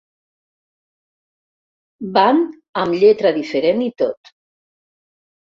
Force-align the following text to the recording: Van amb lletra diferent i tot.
Van 2.17 2.41
amb 2.85 2.97
lletra 3.03 3.35
diferent 3.39 3.87
i 3.89 3.91
tot. 4.05 4.37